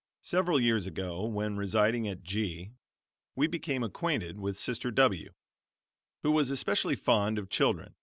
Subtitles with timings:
[0.22, 2.72] ]Several years ago, when residing at G,
[3.36, 5.32] we became acquainted with Sister W
[6.24, 7.94] who was especially fond of children.